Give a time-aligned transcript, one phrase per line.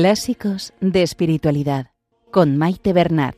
[0.00, 1.90] Clásicos de Espiritualidad
[2.30, 3.34] con Maite Bernat.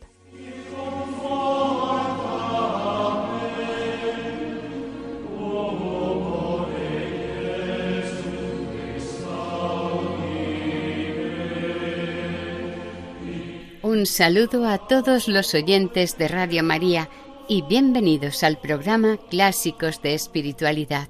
[13.81, 17.09] Un saludo a todos los oyentes de Radio María
[17.49, 21.09] y bienvenidos al programa Clásicos de Espiritualidad.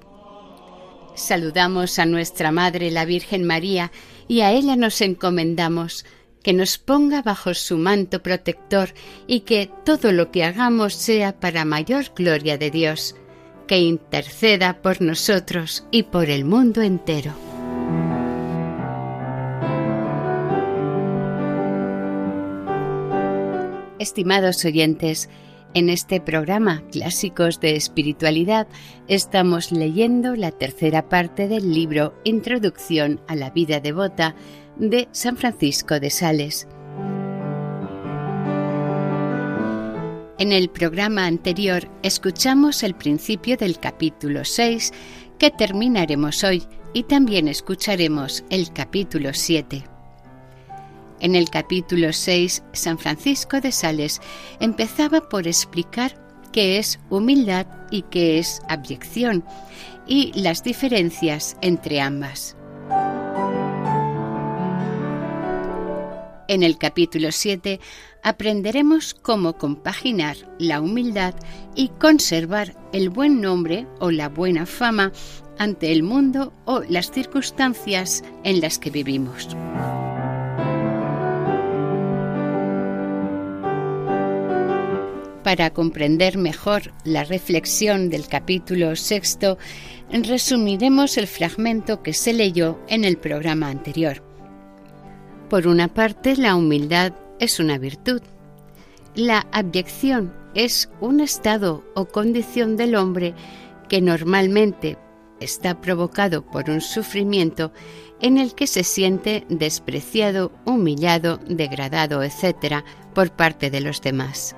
[1.13, 3.91] Saludamos a nuestra Madre la Virgen María
[4.27, 6.05] y a ella nos encomendamos
[6.43, 8.93] que nos ponga bajo su manto protector
[9.27, 13.15] y que todo lo que hagamos sea para mayor gloria de Dios,
[13.67, 17.33] que interceda por nosotros y por el mundo entero.
[23.99, 25.29] Estimados oyentes,
[25.73, 28.67] en este programa Clásicos de Espiritualidad
[29.07, 34.35] estamos leyendo la tercera parte del libro Introducción a la vida devota
[34.77, 36.67] de San Francisco de Sales.
[40.39, 44.91] En el programa anterior escuchamos el principio del capítulo 6
[45.37, 46.63] que terminaremos hoy
[46.93, 49.90] y también escucharemos el capítulo 7.
[51.21, 54.19] En el capítulo 6, San Francisco de Sales
[54.59, 56.15] empezaba por explicar
[56.51, 59.45] qué es humildad y qué es abyección
[60.07, 62.57] y las diferencias entre ambas.
[66.47, 67.79] En el capítulo 7
[68.23, 71.35] aprenderemos cómo compaginar la humildad
[71.75, 75.11] y conservar el buen nombre o la buena fama
[75.59, 79.55] ante el mundo o las circunstancias en las que vivimos.
[85.51, 89.57] Para comprender mejor la reflexión del capítulo sexto,
[90.09, 94.23] resumiremos el fragmento que se leyó en el programa anterior.
[95.49, 98.21] Por una parte, la humildad es una virtud.
[99.13, 103.33] La abyección es un estado o condición del hombre
[103.89, 104.97] que normalmente
[105.41, 107.73] está provocado por un sufrimiento
[108.21, 114.55] en el que se siente despreciado, humillado, degradado, etc., por parte de los demás.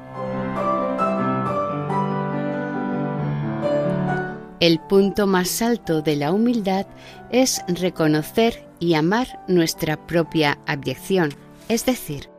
[4.63, 6.85] El punto más alto de la humildad
[7.31, 11.33] es reconocer y amar nuestra propia abyección,
[11.67, 12.29] es decir,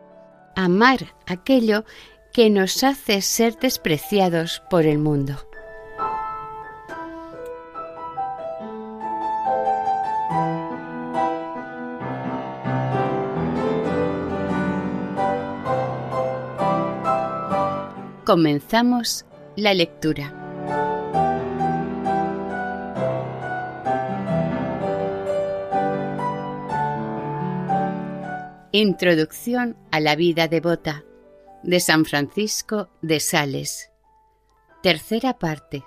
[0.57, 1.85] amar aquello
[2.33, 5.37] que nos hace ser despreciados por el mundo.
[18.25, 20.44] Comenzamos la lectura.
[28.77, 31.05] Introducción a la vida devota
[31.63, 33.93] de San Francisco de Sales.
[34.83, 35.85] Tercera parte.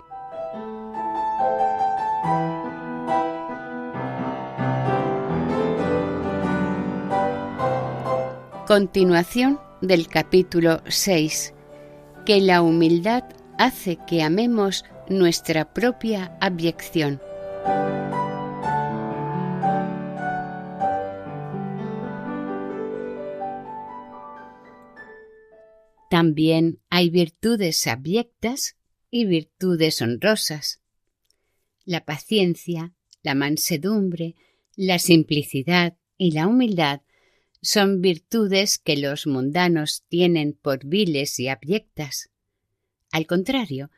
[8.66, 11.52] Continuación del capítulo 6.
[12.24, 13.24] Que la humildad
[13.58, 17.20] hace que amemos nuestra propia abyección.
[26.08, 28.76] También hay virtudes abyectas
[29.10, 30.80] y virtudes honrosas.
[31.84, 34.34] La paciencia, la mansedumbre,
[34.76, 37.02] la simplicidad y la humildad
[37.60, 42.30] son virtudes que los mundanos tienen por viles y abyectas.
[43.10, 43.90] Al contrario,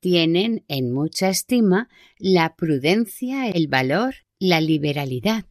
[0.00, 1.88] tienen en mucha estima
[2.18, 5.46] la prudencia, el valor, la liberalidad,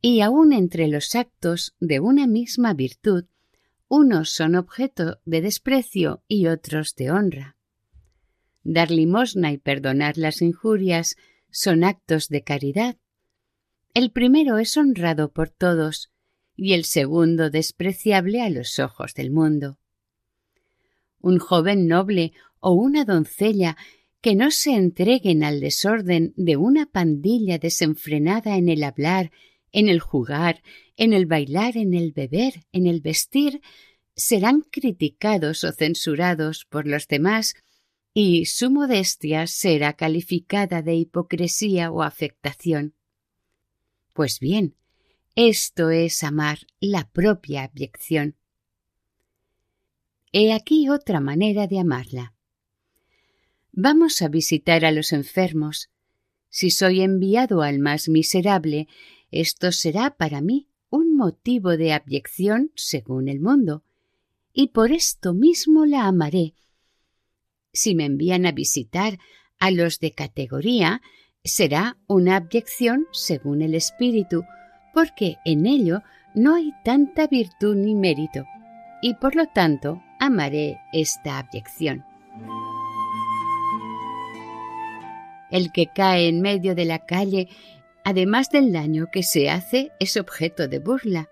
[0.00, 3.24] y aun entre los actos de una misma virtud
[3.90, 7.56] unos son objeto de desprecio y otros de honra.
[8.62, 11.16] Dar limosna y perdonar las injurias
[11.50, 12.96] son actos de caridad.
[13.92, 16.12] El primero es honrado por todos
[16.54, 19.80] y el segundo despreciable a los ojos del mundo.
[21.20, 23.76] Un joven noble o una doncella
[24.20, 29.32] que no se entreguen al desorden de una pandilla desenfrenada en el hablar,
[29.72, 30.62] en el jugar,
[30.96, 33.60] en el bailar, en el beber, en el vestir,
[34.16, 37.54] serán criticados o censurados por los demás
[38.12, 42.94] y su modestia será calificada de hipocresía o afectación.
[44.12, 44.74] Pues bien,
[45.36, 48.36] esto es amar la propia abyección.
[50.32, 52.34] He aquí otra manera de amarla.
[53.72, 55.90] Vamos a visitar a los enfermos.
[56.48, 58.88] Si soy enviado al más miserable,
[59.30, 60.70] esto será para mí
[61.20, 63.82] motivo de abyección según el mundo,
[64.54, 66.54] y por esto mismo la amaré.
[67.74, 69.18] Si me envían a visitar
[69.58, 71.02] a los de categoría,
[71.44, 74.44] será una abyección según el espíritu,
[74.94, 76.00] porque en ello
[76.34, 78.44] no hay tanta virtud ni mérito,
[79.02, 82.02] y por lo tanto amaré esta abyección.
[85.50, 87.48] El que cae en medio de la calle,
[88.04, 91.28] además del daño que se hace, es objeto de burla.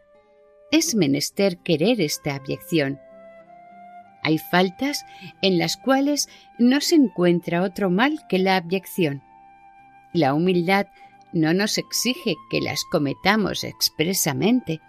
[0.70, 3.00] Es menester querer esta abyección.
[4.22, 5.04] Hay faltas
[5.42, 6.28] en las cuales
[6.58, 9.22] no se encuentra otro mal que la abyección.
[10.12, 10.86] La humildad
[11.32, 14.80] no nos exige que las cometamos expresamente,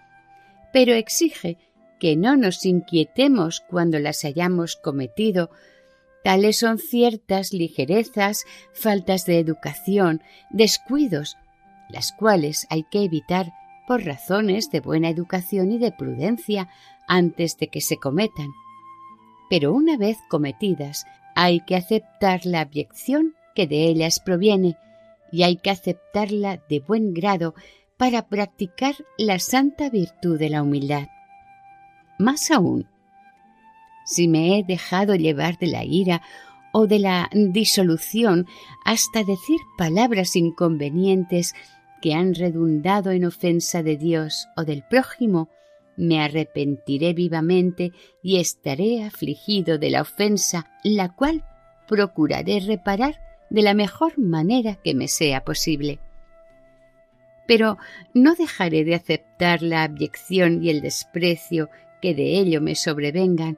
[0.74, 1.58] pero exige
[2.00, 5.50] que no nos inquietemos cuando las hayamos cometido.
[6.24, 11.38] Tales son ciertas ligerezas, faltas de educación, descuidos,
[11.90, 13.52] las cuales hay que evitar
[13.88, 16.70] por razones de buena educación y de prudencia
[17.08, 18.50] antes de que se cometan.
[19.50, 21.06] Pero una vez cometidas,
[21.36, 24.78] hay que aceptar la abyección que de ellas proviene,
[25.32, 27.56] y hay que aceptarla de buen grado
[27.98, 31.08] para practicar la santa virtud de la humildad.
[32.18, 32.88] Más aún,
[34.06, 36.22] si me he dejado llevar de la ira
[36.72, 38.46] o de la disolución
[38.86, 41.54] hasta decir palabras inconvenientes
[42.02, 45.50] que han redundado en ofensa de Dios o del prójimo,
[45.98, 47.92] me arrepentiré vivamente
[48.24, 51.44] y estaré afligido de la ofensa, la cual
[51.88, 53.20] procuraré reparar
[53.50, 56.00] de la mejor manera que me sea posible.
[57.48, 57.78] Pero
[58.14, 61.70] no dejaré de aceptar la abyección y el desprecio
[62.02, 63.58] que de ello me sobrevengan,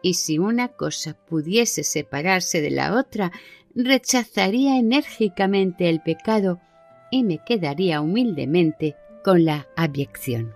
[0.00, 3.32] y si una cosa pudiese separarse de la otra,
[3.74, 6.60] rechazaría enérgicamente el pecado
[7.10, 10.54] y me quedaría humildemente con la abyección.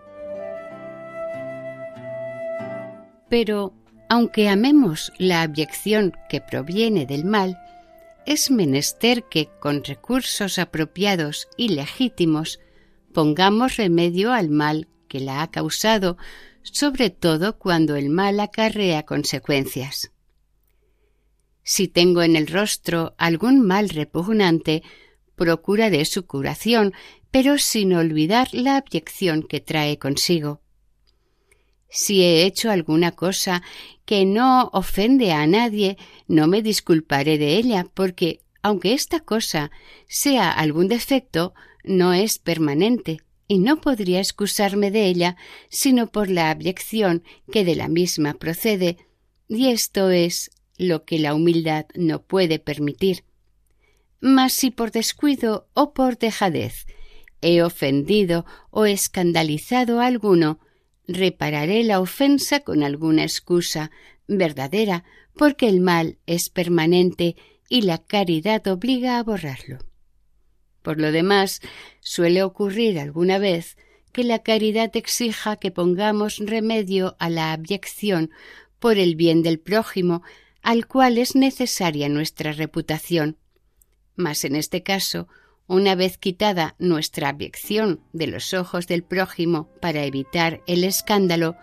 [3.28, 3.72] Pero,
[4.08, 7.58] aunque amemos la abyección que proviene del mal,
[8.26, 12.60] es menester que, con recursos apropiados y legítimos,
[13.12, 16.16] pongamos remedio al mal que la ha causado,
[16.62, 20.12] sobre todo cuando el mal acarrea consecuencias.
[21.64, 24.82] Si tengo en el rostro algún mal repugnante,
[25.42, 26.94] procuraré su curación,
[27.32, 30.60] pero sin olvidar la abyección que trae consigo.
[31.88, 33.64] Si he hecho alguna cosa
[34.04, 35.98] que no ofende a nadie,
[36.28, 39.72] no me disculparé de ella, porque, aunque esta cosa
[40.06, 43.18] sea algún defecto, no es permanente,
[43.48, 45.36] y no podría excusarme de ella
[45.68, 48.96] sino por la abyección que de la misma procede,
[49.48, 53.24] y esto es lo que la humildad no puede permitir.
[54.22, 56.86] Mas si por descuido o por dejadez
[57.40, 60.60] he ofendido o escandalizado a alguno,
[61.08, 63.90] repararé la ofensa con alguna excusa
[64.28, 65.02] verdadera,
[65.34, 67.34] porque el mal es permanente
[67.68, 69.80] y la caridad obliga a borrarlo.
[70.82, 71.60] Por lo demás,
[71.98, 73.76] suele ocurrir alguna vez
[74.12, 78.30] que la caridad exija que pongamos remedio a la abyección
[78.78, 80.22] por el bien del prójimo,
[80.62, 83.38] al cual es necesaria nuestra reputación.
[84.16, 85.28] Mas en este caso,
[85.66, 91.56] una vez quitada nuestra abyección de los ojos del prójimo para evitar el escándalo,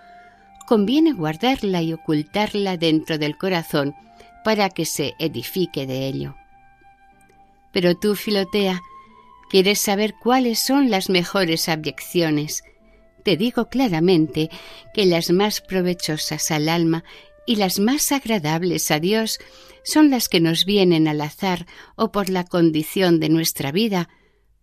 [0.68, 3.96] conviene guardarla y ocultarla dentro del corazón
[4.44, 6.36] para que se edifique de ello.
[7.72, 8.82] Pero tú, Filotea,
[9.50, 12.64] quieres saber cuáles son las mejores abyecciones.
[13.24, 14.50] Te digo claramente
[14.94, 17.04] que las más provechosas al alma
[17.46, 19.40] y las más agradables a Dios
[19.84, 21.66] son las que nos vienen al azar
[21.96, 24.10] o por la condición de nuestra vida,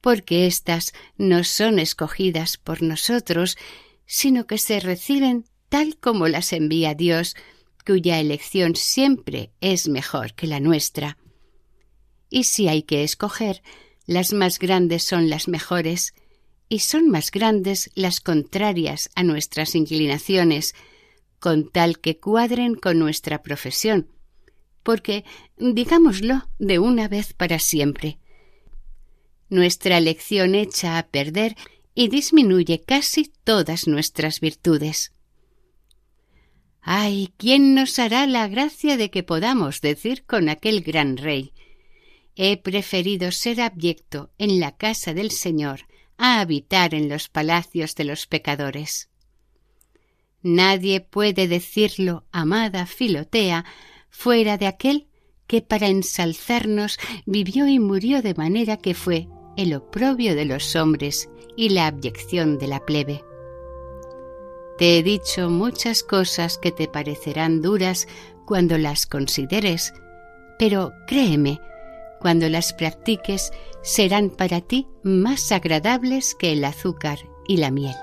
[0.01, 3.57] porque éstas no son escogidas por nosotros,
[4.07, 7.35] sino que se reciben tal como las envía Dios,
[7.85, 11.19] cuya elección siempre es mejor que la nuestra.
[12.31, 13.63] Y si hay que escoger,
[14.07, 16.15] las más grandes son las mejores,
[16.69, 20.75] y son más grandes las contrarias a nuestras inclinaciones,
[21.47, 24.09] con tal que cuadren con nuestra profesión,
[24.83, 25.25] porque,
[25.57, 28.19] digámoslo de una vez para siempre,
[29.49, 31.55] nuestra elección echa a perder
[31.95, 35.13] y disminuye casi todas nuestras virtudes.
[36.81, 41.53] Ay, ¿quién nos hará la gracia de que podamos decir con aquel gran rey
[42.35, 45.83] He preferido ser abyecto en la casa del Señor
[46.19, 49.11] a habitar en los palacios de los pecadores?
[50.43, 53.65] Nadie puede decirlo, amada Filotea,
[54.11, 55.09] fuera de aquel
[55.47, 61.29] que para ensalzarnos vivió y murió de manera que fue el oprobio de los hombres
[61.57, 63.25] y la abyección de la plebe.
[64.79, 68.07] Te he dicho muchas cosas que te parecerán duras
[68.45, 69.95] cuando las consideres,
[70.59, 71.61] pero créeme,
[72.21, 73.53] cuando las practiques
[73.83, 77.97] serán para ti más agradables que el azúcar y la miel.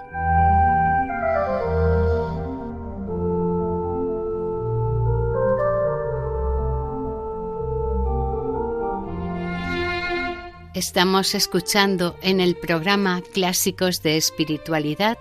[10.74, 15.20] Estamos escuchando en el programa Clásicos de Espiritualidad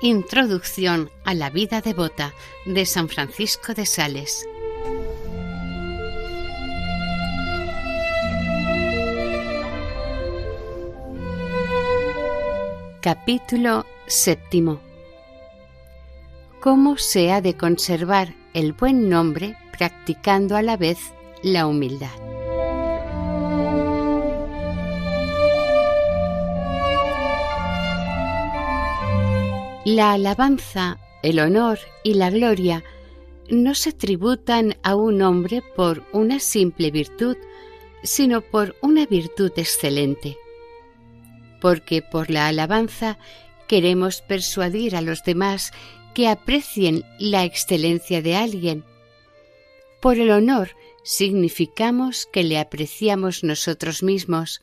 [0.00, 2.32] Introducción a la vida devota
[2.66, 4.46] de San Francisco de Sales.
[13.00, 14.80] Capítulo séptimo.
[16.60, 20.98] ¿Cómo se ha de conservar el buen nombre practicando a la vez
[21.42, 22.41] la humildad?
[29.84, 32.84] La alabanza, el honor y la gloria
[33.50, 37.36] no se tributan a un hombre por una simple virtud,
[38.04, 40.38] sino por una virtud excelente.
[41.60, 43.18] Porque por la alabanza
[43.66, 45.72] queremos persuadir a los demás
[46.14, 48.84] que aprecien la excelencia de alguien.
[50.00, 54.62] Por el honor significamos que le apreciamos nosotros mismos.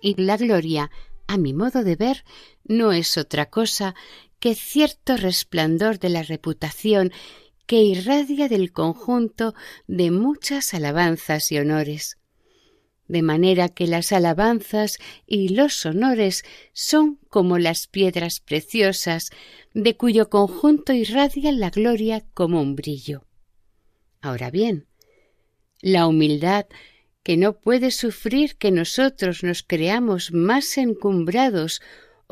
[0.00, 0.92] Y la gloria,
[1.26, 2.24] a mi modo de ver,
[2.64, 3.96] no es otra cosa
[4.42, 7.12] que cierto resplandor de la reputación
[7.64, 9.54] que irradia del conjunto
[9.86, 12.18] de muchas alabanzas y honores.
[13.06, 19.30] De manera que las alabanzas y los honores son como las piedras preciosas,
[19.74, 23.24] de cuyo conjunto irradia la gloria como un brillo.
[24.20, 24.88] Ahora bien,
[25.80, 26.66] la humildad
[27.22, 31.80] que no puede sufrir que nosotros nos creamos más encumbrados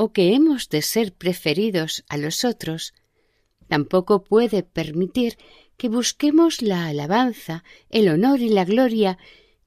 [0.03, 2.95] o que hemos de ser preferidos a los otros,
[3.69, 5.37] tampoco puede permitir
[5.77, 9.19] que busquemos la alabanza, el honor y la gloria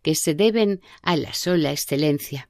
[0.02, 2.50] que se deben a la sola excelencia.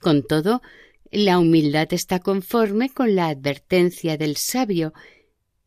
[0.00, 0.62] Con todo,
[1.10, 4.92] la humildad está conforme con la advertencia del sabio,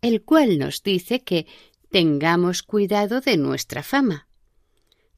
[0.02, 1.48] el cual nos dice que
[1.92, 4.30] tengamos cuidado de nuestra fama,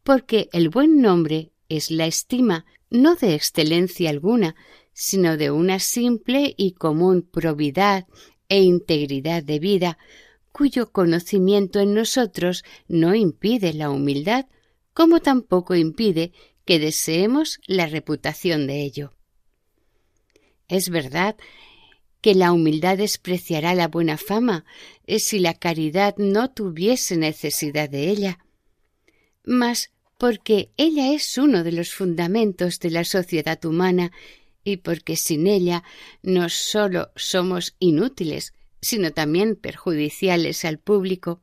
[0.02, 4.56] porque el buen nombre es la estima no de excelencia alguna,
[5.00, 8.08] sino de una simple y común probidad
[8.50, 10.00] e integridad de vida,
[10.52, 14.48] cuyo conocimiento en nosotros no impide la humildad,
[14.96, 16.32] como tampoco impide
[16.66, 19.14] que deseemos la reputación de ello.
[20.68, 21.36] Es verdad
[22.20, 24.66] que la humildad despreciará la buena fama
[25.06, 28.40] eh, si la caridad no tuviese necesidad de ella.
[29.44, 34.12] Mas porque ella es uno de los fundamentos de la sociedad humana
[34.68, 35.82] y porque sin ella
[36.22, 41.42] no sólo somos inútiles, sino también perjudiciales al público.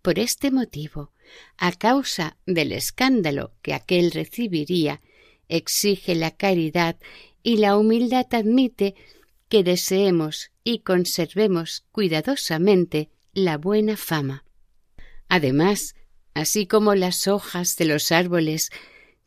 [0.00, 1.12] Por este motivo,
[1.58, 5.02] a causa del escándalo que aquel recibiría,
[5.50, 6.96] exige la caridad
[7.42, 8.94] y la humildad admite
[9.50, 14.46] que deseemos y conservemos cuidadosamente la buena fama.
[15.28, 15.94] Además,
[16.32, 18.70] así como las hojas de los árboles,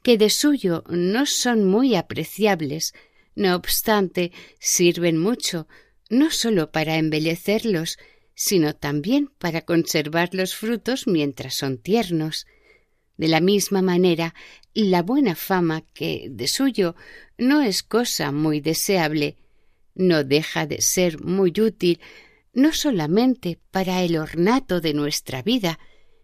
[0.01, 2.93] que de suyo no son muy apreciables,
[3.35, 5.67] no obstante, sirven mucho,
[6.09, 7.97] no sólo para embellecerlos,
[8.33, 12.47] sino también para conservar los frutos mientras son tiernos.
[13.17, 14.33] De la misma manera,
[14.73, 16.95] la buena fama, que de suyo
[17.37, 19.37] no es cosa muy deseable,
[19.93, 21.99] no deja de ser muy útil
[22.53, 25.79] no solamente para el ornato de nuestra vida,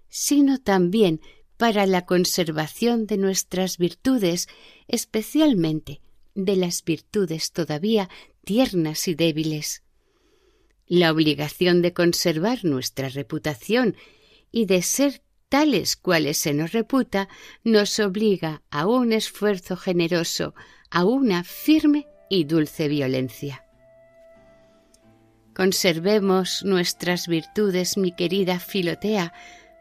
[0.09, 1.21] sino también
[1.55, 4.47] para la conservación de nuestras virtudes,
[4.87, 6.01] especialmente
[6.37, 8.09] de las virtudes todavía
[8.45, 9.83] tiernas y débiles.
[10.85, 13.97] La obligación de conservar nuestra reputación
[14.51, 17.27] y de ser tales cuales se nos reputa
[17.63, 20.53] nos obliga a un esfuerzo generoso,
[20.91, 23.65] a una firme y dulce violencia.
[25.55, 29.33] Conservemos nuestras virtudes, mi querida Filotea,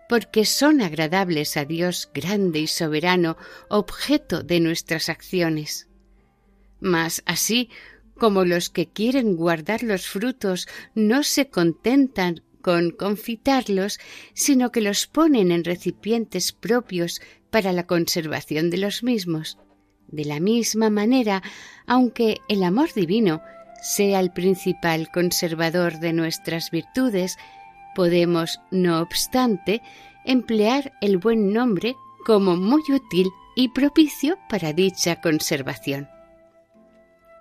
[0.09, 3.37] porque son agradables a Dios grande y soberano,
[3.69, 5.89] objeto de nuestras acciones.
[6.87, 7.69] Mas así
[8.17, 13.99] como los que quieren guardar los frutos no se contentan con confitarlos,
[14.35, 19.59] sino que los ponen en recipientes propios para la conservación de los mismos.
[20.07, 21.43] De la misma manera,
[21.89, 23.43] aunque el amor divino
[23.83, 27.37] sea el principal conservador de nuestras virtudes,
[27.97, 29.83] podemos, no obstante,
[30.25, 36.09] emplear el buen nombre como muy útil y propicio para dicha conservación.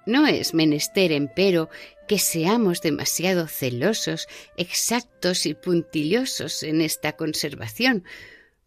[0.06, 1.70] No es menester, empero,
[2.08, 8.04] que seamos demasiado celosos, exactos y puntillosos en esta conservación,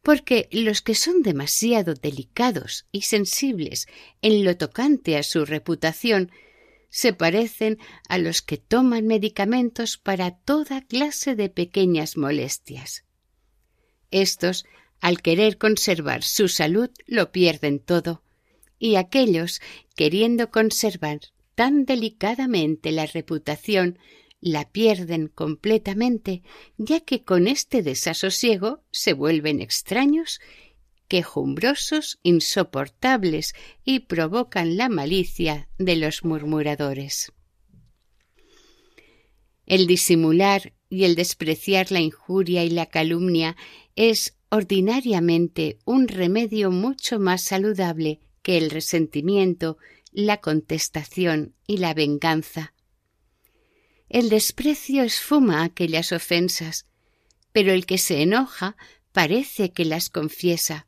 [0.02, 3.86] porque los que son demasiado delicados y sensibles
[4.22, 6.32] en lo tocante a su reputación
[6.90, 7.78] se parecen
[8.08, 13.04] a los que toman medicamentos para toda clase de pequeñas molestias.
[14.10, 14.64] Estos,
[15.00, 18.22] al querer conservar su salud, lo pierden todo,
[18.78, 19.60] y aquellos,
[19.96, 21.20] queriendo conservar
[21.54, 23.98] tan delicadamente la reputación,
[24.40, 26.42] la pierden completamente,
[26.76, 30.40] ya que con este desasosiego se vuelven extraños,
[31.08, 33.54] quejumbrosos, insoportables
[33.84, 37.32] y provocan la malicia de los murmuradores.
[39.66, 43.56] El disimular y el despreciar la injuria y la calumnia
[43.96, 48.20] es ordinariamente un remedio mucho más saludable
[48.56, 49.76] el resentimiento
[50.10, 52.72] la contestación y la venganza.
[54.08, 56.86] El desprecio esfuma aquellas ofensas,
[57.52, 58.76] pero el que se enoja
[59.12, 60.86] parece que las confiesa.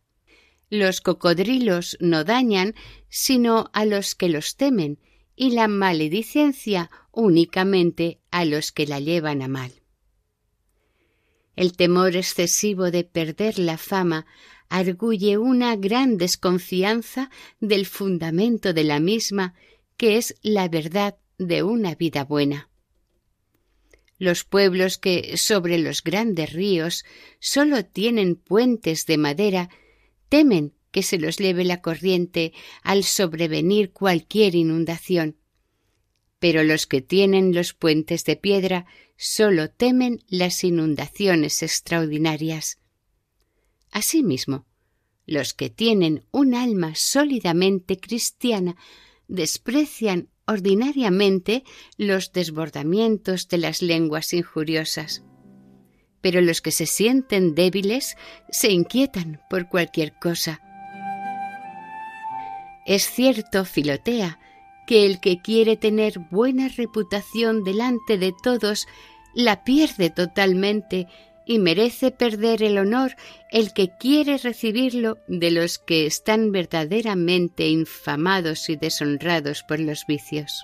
[0.71, 2.75] Los cocodrilos no dañan
[3.11, 4.99] sino a los que los temen,
[5.37, 9.73] y la maledicencia únicamente a los que la llevan a mal.
[11.57, 14.27] El temor excesivo de perder la fama
[14.71, 19.55] arguye una gran desconfianza del fundamento de la misma,
[19.99, 22.71] que es la verdad de una vida buena.
[24.17, 27.05] Los pueblos que sobre los grandes ríos
[27.41, 29.71] sólo tienen puentes de madera
[30.29, 32.53] temen que se los lleve la corriente
[32.83, 35.37] al sobrevenir cualquier inundación.
[36.39, 42.80] Pero los que tienen los puentes de piedra sólo temen las inundaciones extraordinarias.
[43.91, 44.67] Asimismo,
[45.27, 48.77] los que tienen un alma sólidamente cristiana
[49.29, 51.63] desprecian ordinariamente
[51.97, 55.23] los desbordamientos de las lenguas injuriosas.
[56.21, 58.17] Pero los que se sienten débiles
[58.51, 60.61] se inquietan por cualquier cosa.
[62.87, 64.41] Es cierto, Filotea,
[64.87, 68.89] que el que quiere tener buena reputación delante de todos
[69.35, 71.07] la pierde totalmente
[71.51, 73.17] y merece perder el honor
[73.51, 80.63] el que quiere recibirlo de los que están verdaderamente infamados y deshonrados por los vicios.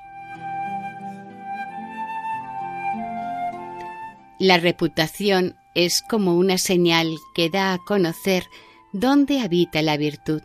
[4.38, 8.44] La reputación es como una señal que da a conocer
[8.92, 10.42] dónde habita la virtud.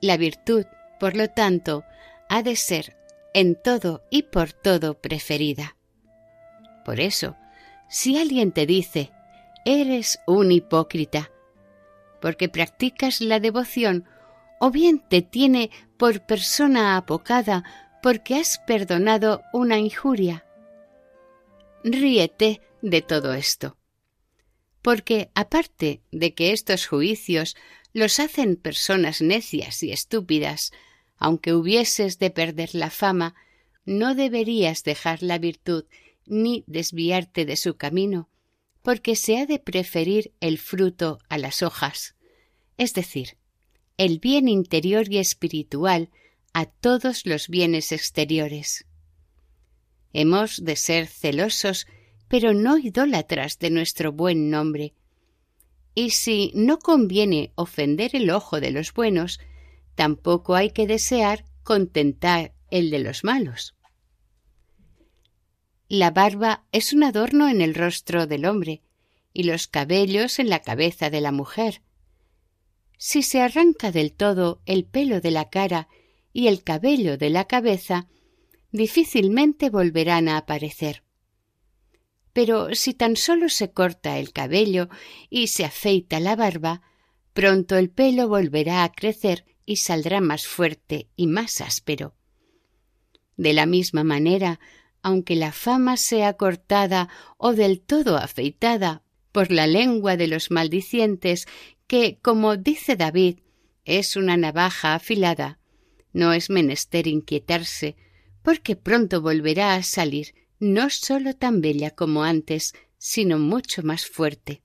[0.00, 0.64] La virtud,
[0.98, 1.84] por lo tanto,
[2.30, 2.96] ha de ser
[3.34, 5.76] en todo y por todo preferida.
[6.86, 7.36] Por eso,
[7.90, 9.12] si alguien te dice
[9.64, 11.30] eres un hipócrita,
[12.20, 14.04] porque practicas la devoción
[14.60, 17.64] o bien te tiene por persona apocada
[18.02, 20.44] porque has perdonado una injuria.
[21.82, 23.76] Ríete de todo esto,
[24.82, 27.56] porque aparte de que estos juicios
[27.92, 30.72] los hacen personas necias y estúpidas,
[31.16, 33.34] aunque hubieses de perder la fama,
[33.86, 35.84] no deberías dejar la virtud
[36.26, 38.28] ni desviarte de su camino,
[38.84, 42.14] porque se ha de preferir el fruto a las hojas,
[42.76, 43.38] es decir,
[43.96, 46.10] el bien interior y espiritual
[46.52, 48.84] a todos los bienes exteriores.
[50.12, 51.86] Hemos de ser celosos,
[52.28, 54.92] pero no idólatras de nuestro buen nombre.
[55.94, 59.40] Y si no conviene ofender el ojo de los buenos,
[59.94, 63.74] tampoco hay que desear contentar el de los malos.
[65.88, 68.82] La barba es un adorno en el rostro del hombre
[69.34, 71.82] y los cabellos en la cabeza de la mujer.
[72.96, 75.88] Si se arranca del todo el pelo de la cara
[76.32, 78.08] y el cabello de la cabeza,
[78.72, 81.02] difícilmente volverán a aparecer.
[82.32, 84.88] Pero si tan solo se corta el cabello
[85.28, 86.82] y se afeita la barba,
[87.34, 92.14] pronto el pelo volverá a crecer y saldrá más fuerte y más áspero.
[93.36, 94.60] De la misma manera,
[95.04, 101.46] aunque la fama sea cortada o del todo afeitada por la lengua de los maldicientes,
[101.86, 103.40] que, como dice David,
[103.84, 105.58] es una navaja afilada,
[106.14, 107.96] no es menester inquietarse,
[108.42, 114.62] porque pronto volverá a salir no sólo tan bella como antes, sino mucho más fuerte.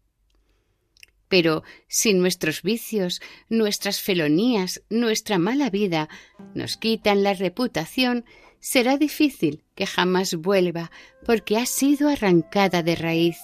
[1.27, 6.07] Pero si nuestros vicios, nuestras felonías, nuestra mala vida
[6.55, 8.23] nos quitan la reputación,
[8.59, 10.91] será difícil que jamás vuelva,
[11.25, 13.37] porque ha sido arrancada de raíz.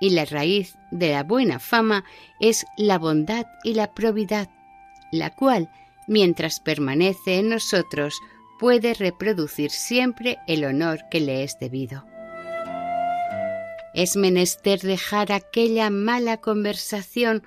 [0.00, 2.04] Y la raíz de la buena fama
[2.40, 4.48] es la bondad y la probidad,
[5.12, 5.70] la cual,
[6.08, 8.14] mientras permanece en nosotros,
[8.58, 12.04] puede reproducir siempre el honor que le es debido.
[13.94, 17.42] Es menester dejar aquella mala conversación,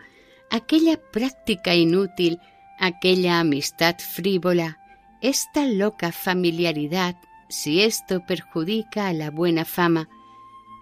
[0.49, 2.39] aquella práctica inútil,
[2.79, 4.82] aquella amistad frívola,
[5.23, 7.15] esta loca familiaridad,
[7.47, 10.09] si esto perjudica a la buena fama,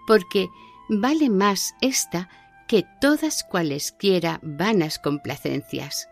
[0.06, 0.48] porque
[0.88, 2.28] vale más esta
[2.66, 6.08] que todas cualesquiera vanas complacencias.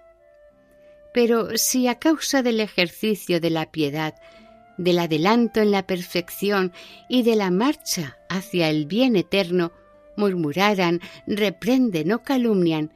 [1.13, 4.15] Pero si a causa del ejercicio de la piedad,
[4.79, 6.73] del adelanto en la perfección
[7.09, 9.73] y de la marcha hacia el bien eterno,
[10.17, 12.93] murmuraran, reprenden o calumnian,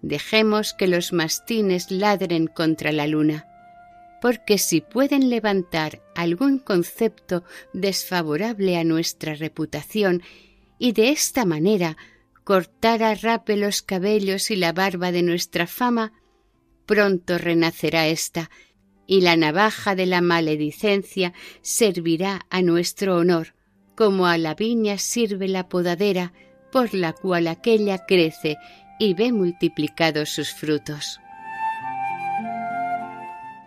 [0.00, 3.46] dejemos que los mastines ladren contra la luna,
[4.22, 10.22] porque si pueden levantar algún concepto desfavorable a nuestra reputación
[10.78, 11.96] y de esta manera
[12.44, 16.12] cortar a rape los cabellos y la barba de nuestra fama,
[16.86, 18.48] pronto renacerá ésta,
[19.08, 23.56] y la navaja de la maledicencia servirá a nuestro honor,
[23.96, 26.32] como a la viña sirve la podadera,
[26.70, 28.56] por la cual aquella crece
[29.00, 31.18] y ve multiplicados sus frutos.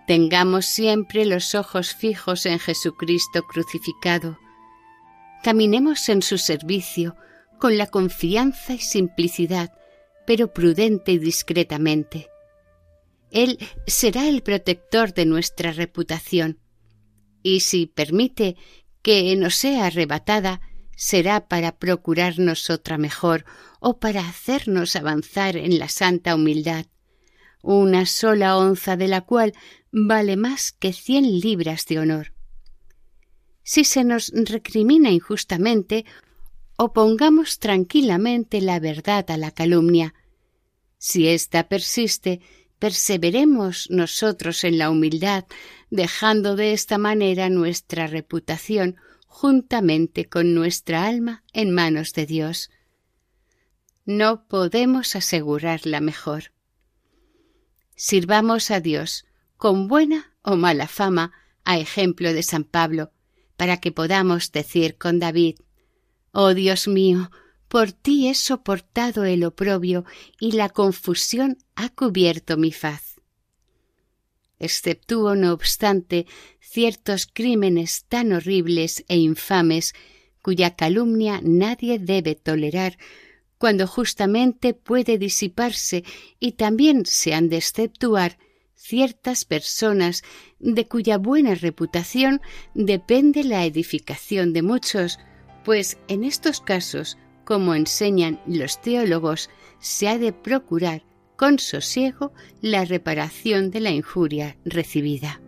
[0.07, 4.37] Tengamos siempre los ojos fijos en Jesucristo crucificado.
[5.43, 7.15] Caminemos en su servicio
[7.59, 9.71] con la confianza y simplicidad,
[10.27, 12.29] pero prudente y discretamente.
[13.31, 16.59] Él será el protector de nuestra reputación,
[17.41, 18.55] y si permite
[19.01, 20.61] que nos sea arrebatada,
[20.95, 23.45] será para procurarnos otra mejor
[23.79, 26.85] o para hacernos avanzar en la santa humildad,
[27.61, 29.53] una sola onza de la cual
[29.97, 32.33] vale más que cien libras de honor.
[33.63, 36.05] Si se nos recrimina injustamente,
[36.75, 40.13] opongamos tranquilamente la verdad a la calumnia.
[40.97, 42.41] Si ésta persiste,
[42.77, 45.45] perseveremos nosotros en la humildad,
[45.89, 52.69] dejando de esta manera nuestra reputación juntamente con nuestra alma en manos de Dios.
[54.03, 56.51] No podemos asegurarla mejor.
[57.95, 59.25] Sirvamos a Dios
[59.57, 61.31] con buena o mala fama,
[61.63, 63.11] a ejemplo de San Pablo,
[63.57, 65.55] para que podamos decir con David
[66.31, 67.31] Oh Dios mío,
[67.69, 70.05] por ti he soportado el oprobio
[70.39, 73.15] y la confusión ha cubierto mi faz.
[74.59, 76.27] Exceptúo, no obstante,
[76.59, 79.93] ciertos crímenes tan horribles e infames
[80.41, 82.97] cuya calumnia nadie debe tolerar,
[83.57, 86.03] cuando justamente puede disiparse
[86.39, 88.37] y también se han de exceptuar
[88.75, 90.23] ciertas personas
[90.59, 92.41] de cuya buena reputación
[92.73, 95.19] depende la edificación de muchos,
[95.63, 101.03] pues en estos casos como enseñan los teólogos, se ha de procurar
[101.37, 105.39] con sosiego la reparación de la injuria recibida.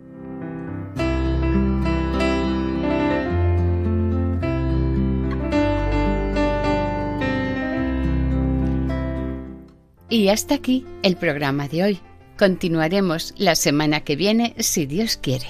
[10.10, 12.00] Y hasta aquí el programa de hoy.
[12.38, 15.48] Continuaremos la semana que viene si Dios quiere.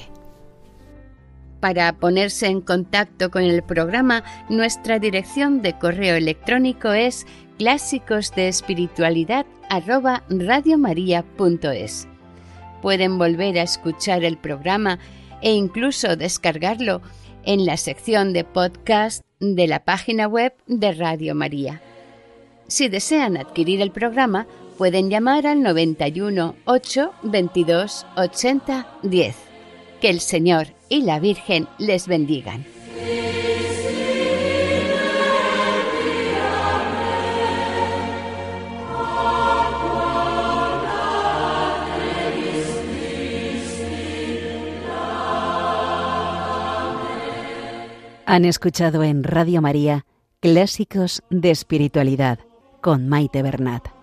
[1.61, 7.27] Para ponerse en contacto con el programa, nuestra dirección de correo electrónico es
[7.59, 9.45] clásicos de espiritualidad
[12.81, 14.99] Pueden volver a escuchar el programa
[15.43, 17.03] e incluso descargarlo
[17.45, 21.83] en la sección de podcast de la página web de Radio María.
[22.67, 24.47] Si desean adquirir el programa,
[24.79, 29.37] pueden llamar al 91 8 22 80 10.
[30.01, 32.65] Que el Señor y la Virgen les bendigan.
[48.25, 50.07] Han escuchado en Radio María
[50.41, 52.39] Clásicos de Espiritualidad
[52.81, 53.98] con Maite Bernat.